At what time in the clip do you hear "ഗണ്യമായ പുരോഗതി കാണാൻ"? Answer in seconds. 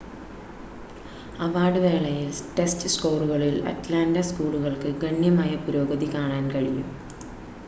5.03-6.45